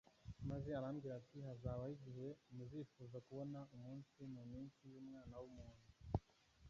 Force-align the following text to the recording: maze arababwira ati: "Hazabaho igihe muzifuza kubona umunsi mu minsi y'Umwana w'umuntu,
maze 0.49 0.69
arababwira 0.71 1.13
ati: 1.21 1.37
"Hazabaho 1.47 1.91
igihe 1.97 2.27
muzifuza 2.55 3.17
kubona 3.27 3.59
umunsi 3.75 4.19
mu 4.33 4.43
minsi 4.51 4.81
y'Umwana 4.93 5.35
w'umuntu, 5.41 5.85